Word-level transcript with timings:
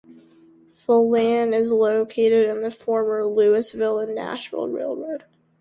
Phelan 0.73 1.53
is 1.53 1.71
located 1.71 2.49
on 2.49 2.57
the 2.57 2.71
former 2.71 3.23
Louisville 3.27 3.99
and 3.99 4.15
Nashville 4.15 4.67
Railroad. 4.67 5.25